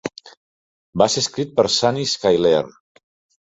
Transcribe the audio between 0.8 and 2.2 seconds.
Va ser escrit per Sunny